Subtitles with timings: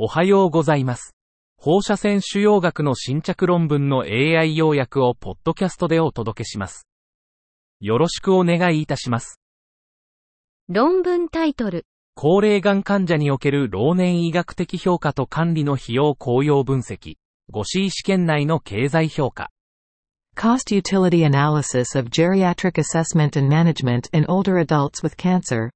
[0.00, 1.16] おはようございます。
[1.56, 6.86] 放射線腫瘍学の新着論文の AI 要約をポッドキャストでお届けします。
[7.80, 9.40] よろしくお願いいたします。
[10.68, 11.84] 論文タイトル、
[12.14, 17.16] 高齢がん患者における老年医学的評価と管理の費用効用分析。
[17.52, 19.50] 5C 試験内の経済評価。
[20.36, 25.70] Cost utility analysis of geriatric assessment and management in older adults with cancer.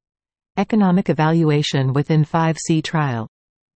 [0.56, 3.31] Economic evaluation within 5C trial.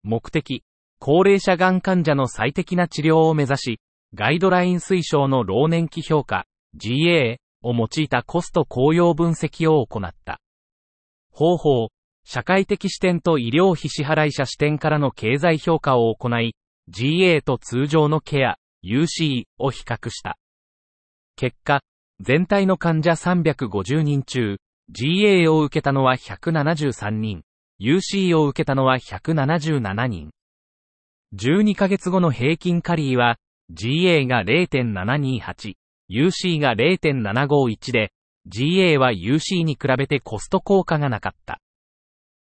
[0.06, 0.62] 目的。
[1.00, 3.80] 高齢者がん患者の最適な治療を目指し、
[4.14, 10.40] ガイドライン推奨の老年期評価、GA を用いたコスト効用分析を行った。
[11.30, 11.88] 方法。
[12.28, 16.54] 社会的視点と医療費支払い者視点からの経済評価を行い、
[16.88, 20.36] GA と通常のケア、UC を比較した。
[21.36, 21.82] 結果、
[22.20, 24.58] 全体の患者350人中、
[24.90, 27.42] GA を受けたのは173人、
[27.80, 30.30] UC を受けたのは177人。
[31.34, 33.36] 12ヶ月後の平均カリーは、
[33.70, 35.74] GA が0.728、
[36.10, 38.12] UC が0.751で、
[38.46, 41.60] GA は UC に比べてコスト効果がなかった。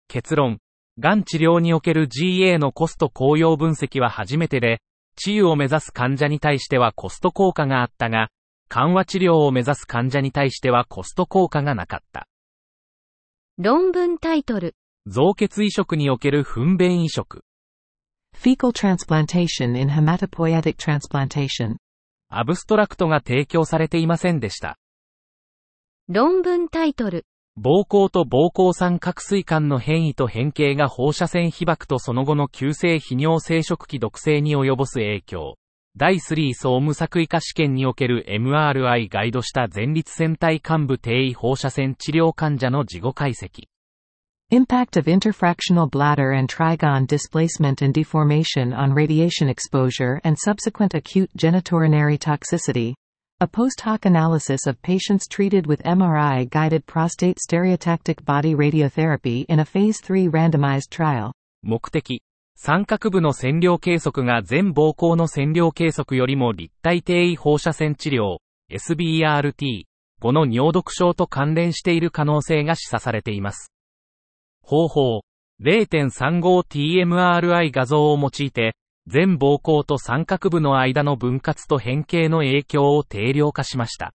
[0.08, 0.60] 結論。
[1.00, 4.82] がん治療における GA のコスト効用分析は初めてで、
[5.16, 8.30] 治癒を目指す患者に対してはコスト効果があったが、
[8.70, 12.28] 緩和治療を目指す患者に対してはコスト効果がなかった。
[13.58, 14.76] 論文タイトル、
[15.10, 17.42] 造血移植における糞便移植。
[18.36, 21.78] Fecal transplantation in hematopoietic transplantation.
[22.30, 24.78] アブストラクトが提供されていませんでした。
[26.10, 27.26] 論文タイトル、
[27.58, 35.56] 膀胱と膀胱酸角水管の変異と変形が放射線被曝とその後の急性泌尿生殖器毒性に及ぼす影響。
[35.96, 43.70] 第3層無作為化試験における MRI ガイドした前立腺体幹部低位放射線治療患者の事後解析。
[44.53, 52.19] Impact of interfractional bladder and trigon displacement and deformation on radiation exposure and subsequent acute genitourinary
[52.19, 52.93] toxicity.
[53.41, 59.61] A post hoc analysis of patients treated with MRI guided prostate stereotactic body radiotherapy in
[59.61, 61.33] a phase 3 randomized trial.
[61.63, 62.21] 目的。
[62.55, 68.37] 三角部の線量計測が全膀胱の線量計測よりも立体低位放射線治療、
[68.71, 73.73] SBRT、5の尿毒症と関連している可能性が示唆されています。
[74.68, 75.22] 方法。
[75.64, 78.76] 0.35TMRI 画像を用いて、
[79.08, 84.14] 全膀胱と三角部の間の分割と変形の影響を定量化しました。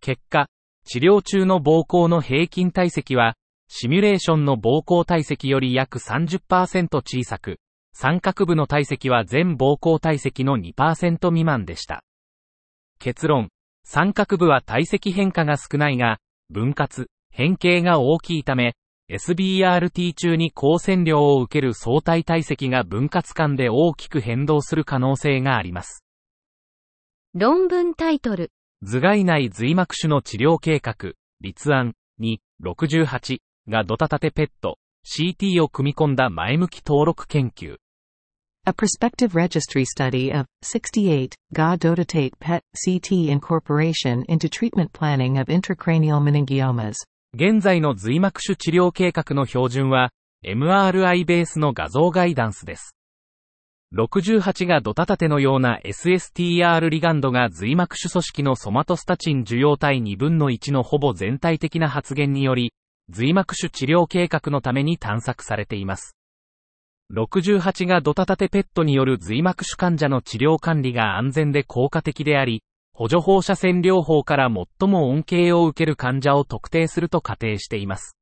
[0.00, 0.46] 結果、
[0.86, 3.34] 治療中の膀胱の平均体積は、
[3.68, 7.58] シミュレーションの膀胱体積より約30%小さく、
[7.92, 12.02] 三角部の体積は全膀胱体積の2%未満でした。
[12.98, 13.50] 結論。
[13.84, 18.72] 三角部は体積変化が少ないが、分割、変形が大きいため、
[19.10, 26.04] SBRT 中に高線量を受ける相対体積が分割間で大きく変動する可能性があります。
[27.34, 33.38] 論文タイトル、頭蓋内髄膜腫の治療計画、立案、2、68
[33.68, 37.78] がドタタテペット、CT を組み込んだ前向き登録研究。
[38.66, 46.20] A prospective registry study of 68 GA dotatate PET CT incorporation into treatment planning of intracranial
[46.20, 46.94] meningiomas.
[47.32, 50.10] 現在の髄膜腫治療計画の標準は、
[50.44, 52.96] MRI ベースの画像ガイダンスです。
[53.94, 62.72] 68がドタタテのような SSTR リガンドが髄膜腫組織のソマトスタチン受容体2分の1のほぼ全体的な発現により、
[63.08, 66.16] 髄膜腫治療計画のために探索されています。
[67.14, 72.64] 68がドタタテペットによる髄膜腫患者の治療管理が安全で効果的であり、
[73.00, 78.14] 補助放射線療法から最も恩恵を受ける患者を特定すると仮定しています。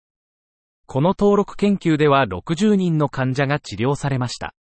[0.87, 4.55] この登録研究では60人の患者が治療されました。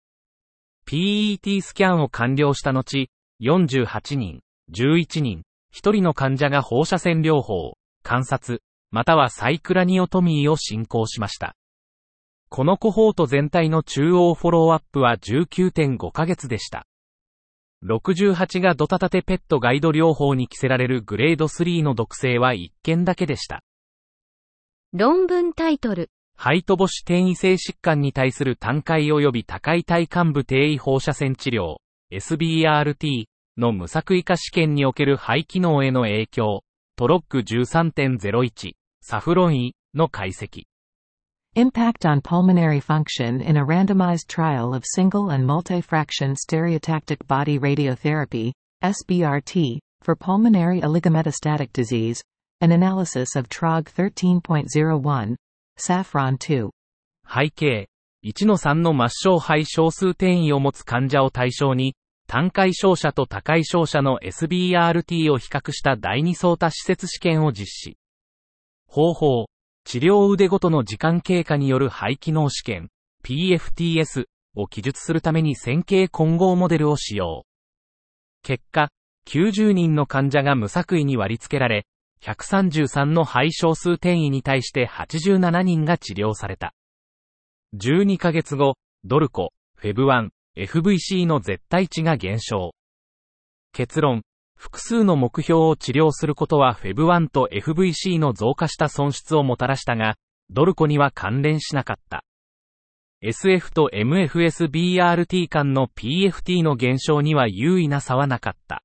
[0.87, 3.09] PET スキャンを完了した後、
[3.43, 4.43] 48人、
[4.73, 5.43] 11人、
[5.75, 11.57] 1人の患者が放射線療法、観察、またはサイクラニオトミーを進行しました。
[12.51, 16.87] このコホート全体の中央フォローアップは19.5ヶ月でした。
[17.85, 23.63] 68がドタタテペットガイド療法に着せられるグレード3の毒性は1件だけでした。
[24.95, 31.77] 論文タイトル、ハイトボシ転移性疾患に対する単回及び高い体幹部低位放射線治療、
[32.11, 33.27] SBRT
[33.59, 36.63] の無作為化試験における肺機能への影響、
[36.97, 40.65] トロック13.01、サフロンイの解析。
[41.56, 48.52] Impact on pulmonary function in a randomized trial of single and multifraction stereotactic body radiotherapy,
[48.84, 52.24] SBRT, for pulmonary oligometastatic disease,
[52.62, 55.36] an analysis of TROG 13.01,
[55.78, 56.70] Saffron 2.
[57.28, 57.88] 背景、
[58.26, 61.96] 1の3の末梢肺小数転移を持つ患者を対象に、
[62.28, 67.98] 単回照射と多回照射の SBRT を比較した第二相多施設試験を実施。
[68.88, 69.48] 方法、
[69.85, 72.89] 治療腕ごとの時間経過による肺機能試験、
[73.23, 74.25] PFTS
[74.57, 77.45] を記述するために線形混合モデルを使用。
[78.43, 78.89] 結果、
[79.27, 81.87] 90人の患者が無作為に割り付けられ、
[82.23, 86.75] 133の肺小数転移に対して87人が治療された。
[87.77, 92.73] 12ヶ月後、ドルコ、フェブ1、FVC の絶対値が減少。
[93.73, 94.23] 結論、
[94.57, 100.17] 複数の目標を治療することはフェブ1と FVC の増加した損失をもたらしたが、
[100.51, 102.25] ドルコには関連しなかった。
[103.21, 108.83] SF と MFSBRT 間の PFT の減少には優位な差はなかった。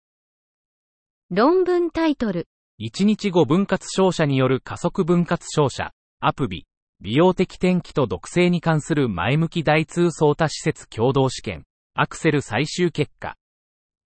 [1.30, 2.48] 論文タイトル。
[2.80, 6.66] 1日後分割照射による加速分割照射、アプビ、
[7.02, 13.36] 美容的天気と毒性に関する前向き大通相多施設共同試験、アクセル最終結果。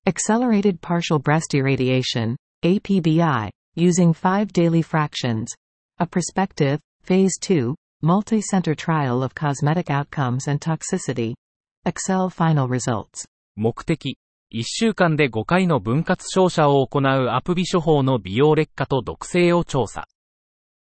[0.05, 2.35] Accelerated partial breast irradiation,
[2.65, 5.47] APBI, using five daily fractions.
[6.01, 7.73] A prospective, phase 2,
[8.03, 11.35] multi-center trial of cosmetic outcomes and toxicity.
[11.87, 13.25] Excel final results.
[13.55, 14.17] 目的、
[14.53, 20.09] 1週間で5回の分割照射を行うアプビ処方の美容劣化と毒性を調査。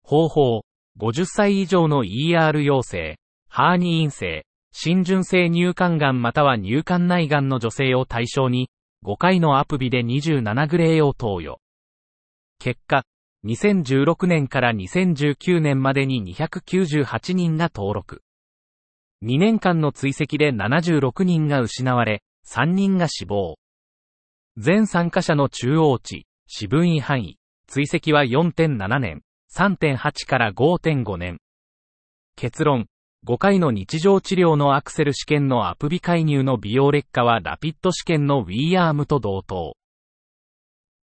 [0.03, 0.63] 方法、
[0.99, 8.69] 50歳以上の ER 陽性、ハーニー陰性、浸潤性乳管癌または乳管内癌の女性を対象に、
[9.05, 11.61] 5回のアプビで27グレーを投与。
[12.59, 13.05] 結果、
[13.45, 18.23] 2016年から2019年までに298人が登録。
[19.25, 23.57] 2年間の追跡で76人が失われ、3人が死亡。
[24.57, 29.23] 全参加者の中央値、四分位範囲、追跡は4.7年、
[29.55, 31.39] 3.8から5.5年。
[32.37, 32.87] 結論、
[33.27, 39.75] 5回の日常治療のアクセル試験のアプビ介入の美容劣化はラピッド試験の w アームと同等。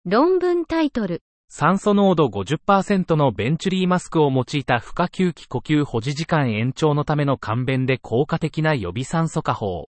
[0.05, 1.21] 論文タイトル。
[1.49, 9.89] 酸素濃度50%のベンチュリーマスクを用いた負荷吸気呼吸保持時間延長のための簡便で効果的な予備酸素化法。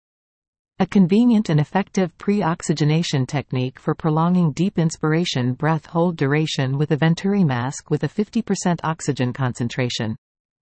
[0.80, 6.98] A convenient and effective pre-oxygenation technique for prolonging deep inspiration breath hold duration with a
[6.98, 10.16] Venturi mask with a 50% oxygen concentration.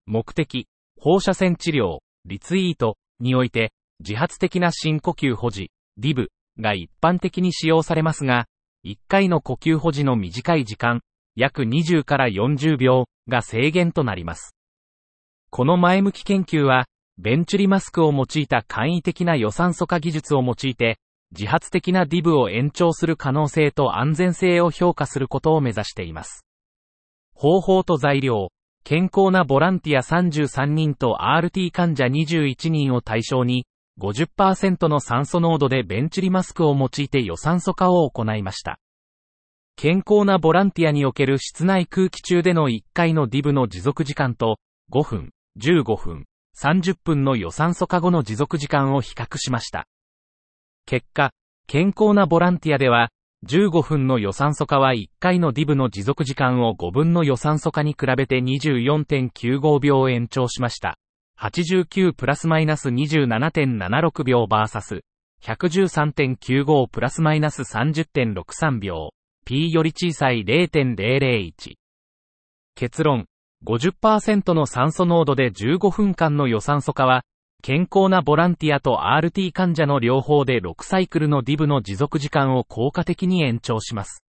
[0.06, 0.68] 目的、
[1.00, 5.70] 放射線治療、リツイートにおいて、自発的な深呼吸保持、
[6.00, 8.46] DIV が一般的に使用されますが、
[8.84, 11.00] 1回の呼吸保持の短い時間、
[11.36, 14.54] 約20から40秒が制限となります。
[15.50, 16.86] この前向き研究は、
[17.16, 20.98] ベンチュリマスクを用いた簡易的な予酸素化技術を用いて、
[21.30, 26.44] 自発的な DIV を延長する可能性と安全性を評価することを目指しています。
[27.34, 28.50] 方法と材料、
[28.86, 33.66] 健康なボランティア33人と RT 患者21人を対象に、
[33.98, 38.78] 50%の酸素濃度でベンチリマスクを用いて予酸素化を行いました。
[39.76, 44.58] 健康なボランティアにおける室内空気中での1回の DIV の持続時間と、
[44.92, 49.86] 5分、15分、30分の予算素化後の持続時間を比較しました。
[50.84, 51.30] 結果、
[51.66, 53.08] 健康なボランティアでは、
[53.44, 60.96] 15分の予算素化は1回の DIV の持続時間を5分の予算素化に比べて24.95秒延長しました。
[61.40, 65.00] 89プラスマイナス27.76秒バーサス、
[65.42, 69.10] 113.95プラスマイナス30.63秒、
[69.44, 71.74] P より小さい0.001。
[72.74, 73.26] 結論、
[73.66, 77.24] 50%の酸素濃度で15分間の予酸素化は、
[77.66, 84.22] 健康なボランティアと RT 患者の両方で6サイクルの DIV の持続時間を効果的に延長します。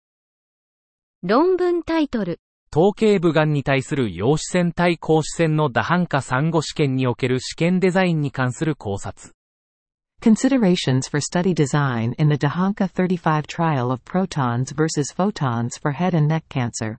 [1.21, 2.39] 論文タイトル。
[2.71, 9.33] 頭頸部がんに対する陽子線対光子線の打反化産後試験における試験デザインに関する考察。
[10.21, 16.33] Considerations for study design in the DAHANKA 35 trial of protons versus photons for head and
[16.33, 16.95] neck cancer.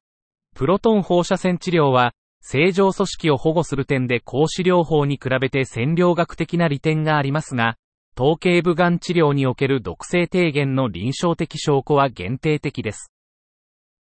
[0.55, 2.13] プロトン放射線治療は、
[2.49, 7.77] 正常組織を保護する点で光子療法に比べて占領学的な利点がありますが、
[8.15, 13.11] 頭頸部がん治療における毒性低減の臨床的証拠は限定的です。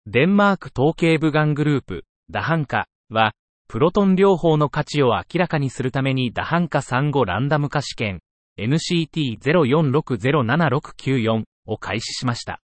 [0.06, 3.32] デンマーク頭頸部がんグループ、ダハンカは、
[3.66, 8.20] プロトン療法の価値を明らかにするためにダハンカ産後ランダム化試験、
[8.60, 12.60] NCT04607694 を開始しました。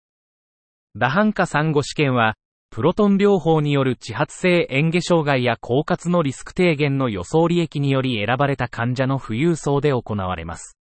[0.96, 2.36] ダハンカ産後試験は、
[2.74, 10.78] プロトン療法による地発性嚥下障害や狡猾のリスク低減の予想利益により選ばれた患者の富裕層で行われます。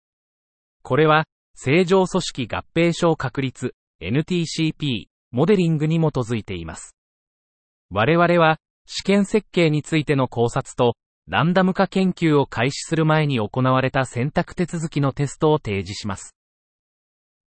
[0.82, 6.96] これは、正常組織合併症確率、NTCP、モデリングに基づいています。
[7.92, 10.96] 我々は、試験設計についての考察と、
[11.28, 16.36] ランダム化研究を開始する前に行われた選択手続きのテストを提示します。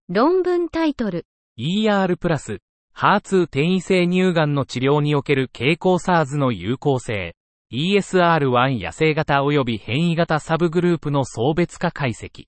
[0.08, 1.26] 論文タイトル、
[1.58, 2.60] ER プラス、
[2.96, 7.36] HER2 転移性乳がんの治療における経口 SARS の有効性、
[7.72, 12.46] ESR1 野生型及び変異型サブグループの層別化解析。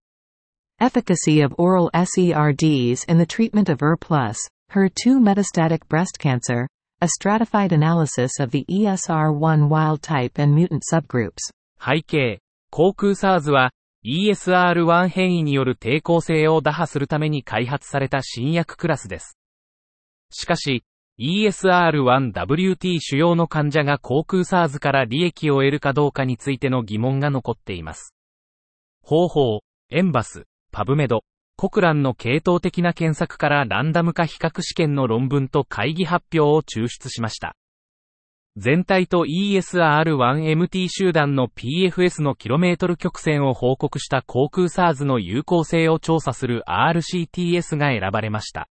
[0.81, 3.97] Efficacy of oral SERDs in the treatment of ER+,
[4.71, 6.67] HER2 metastatic breast cancer,
[7.01, 11.51] a stratified analysis of the ESR1 wild type and mutant subgroups.
[11.79, 12.39] 背景、
[12.71, 13.71] 航空 SARS は
[14.03, 19.37] ESR1 変異による抵抗性を打破するために開発された新薬クラスです。
[20.31, 20.83] しかし、
[21.19, 28.15] ESR1WT 主要の患者が航空 SARS から利益を得るかどうかについての疑問が残っています。
[29.03, 29.61] 方法、
[29.91, 31.23] エンバス、パブメド、
[31.57, 37.55] コクランの系統的な検索からランダム化比較試験の論文と会議発表を抽出しました。
[38.57, 48.67] 全体と ESR1MT 集団の PFS のキロメートル曲線を報告した航空 SARS の有効性を調査する RCTS が選ばれました。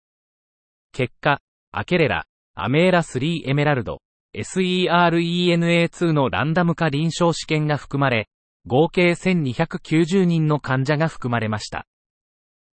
[0.93, 4.01] 結果、アケレラ、アメーラ3エメラルド、
[4.35, 8.27] SERENA2 のランダム化臨床試験が含まれ、
[8.65, 11.85] 合計1290人の患者が含まれました。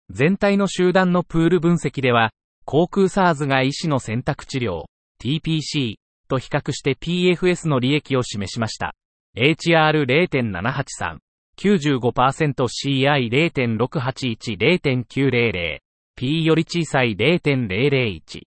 [0.10, 2.32] 全体の集団のプール分析では、
[2.66, 4.86] 航空 SARS が医師の選択治療、
[5.20, 5.96] TPC
[6.28, 8.96] と比較して PFS の利益を示しました。
[9.38, 11.18] HR0.783、
[11.58, 15.80] 95% CI0.681、0.900、
[16.16, 18.52] P より小さい0.001。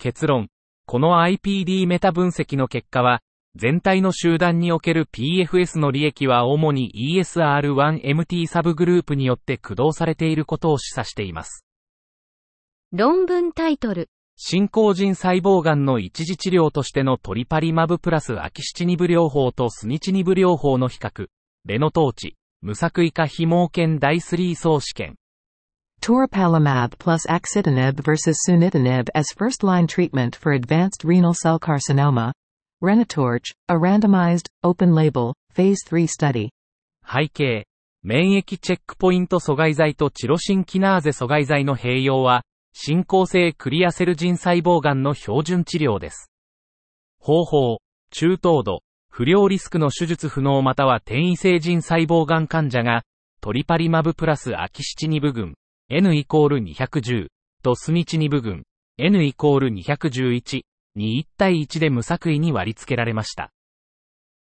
[0.00, 0.48] 結論。
[0.86, 3.20] この IPD メタ分析の結果は、
[3.54, 11.66] 全体の集団における PFS の利益は主に ESR1MT サブグループによって駆動されていることを示唆しています。
[12.92, 21.26] 論文タイトル、進行人細胞癌の一時治療としてのトリパリマブプラスアキシチニブ療法とスニチニブ療法の比較、
[21.66, 25.16] レノトーチ、無作為化非毛犬第3層試験。
[26.02, 32.32] Toripalimab plus axitinib versus sunitinib as first-line treatment for advanced renal cell carcinoma.
[32.82, 36.48] Renatorch, a randomized, open-label, phase 3 study.
[37.04, 37.64] 背景、
[38.02, 46.30] 免疫チェックポイント阻害剤とチロシンキナーゼ阻害剤の併用は、進行性クリアセル人細胞癌の標準治療です。
[47.18, 47.78] 方法、
[48.10, 53.02] 中等度、不良リスクの手術不能または転移性人細胞癌患者が、
[53.42, 55.54] トリパリマブプラスアキシチニブ群、
[55.92, 57.26] N イコール210
[57.64, 58.62] とスニチニブ群、
[58.96, 60.62] N イコール211
[60.94, 63.50] に1対1で無作為に割り付けられました。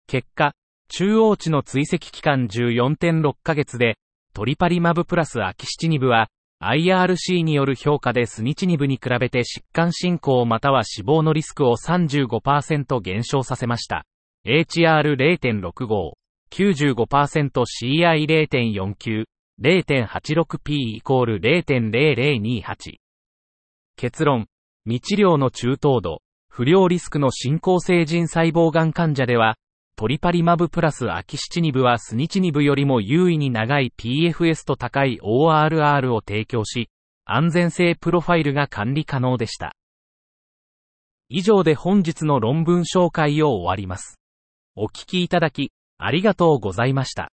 [0.08, 0.54] 結果、
[0.88, 3.96] 中央値の追跡期間14.6ヶ月で、
[4.34, 14.04] トリパリマブプラスアキシチニブは、IRC による評価でスニチニブに比べて疾患進行または死亡のリスクを35%減少させました。
[14.46, 15.70] HR0.65、
[16.50, 19.26] 95% CI0.49、
[19.62, 22.96] 0.86P イコール0.0028。
[23.96, 24.46] 結論、
[24.84, 29.56] 未治療の中等度、不良リスクの進行性人細胞癌患者では、
[29.96, 36.90] トリパリマブプラスアキシチニブはスニチニブよりも優位に長い PFS と高い ORR を提供し、
[37.24, 39.74] 安全性プロファイルが管理可能でした。
[41.30, 44.20] 以上で本日の論文紹介を終わります。
[44.76, 47.30] お聞きいただき、ありがとうございました。